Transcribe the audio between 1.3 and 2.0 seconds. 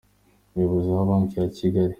ya Kigali